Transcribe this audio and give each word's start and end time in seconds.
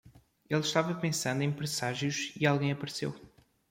Ele 0.49 0.61
estava 0.61 0.95
pensando 0.95 1.43
em 1.43 1.51
presságios 1.51 2.33
e 2.35 2.47
alguém 2.47 2.71
apareceu. 2.71 3.15